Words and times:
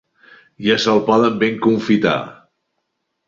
Ja 0.67 0.77
se'l 0.85 1.01
poden 1.09 1.37
ben 1.45 1.61
confitar. 1.65 2.17